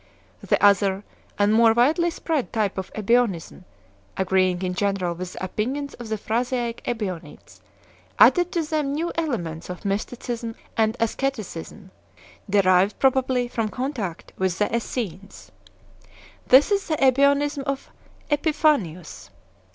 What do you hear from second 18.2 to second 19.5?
Epiphanius.